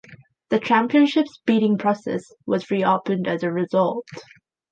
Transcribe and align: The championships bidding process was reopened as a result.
The 0.49 0.59
championships 0.59 1.39
bidding 1.45 1.77
process 1.77 2.23
was 2.47 2.71
reopened 2.71 3.27
as 3.27 3.43
a 3.43 3.51
result. 3.51 4.07